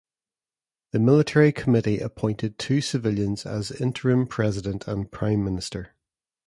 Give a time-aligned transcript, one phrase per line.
[0.93, 5.93] The Military Committee appointed two civilians as interim President and Prime Minister.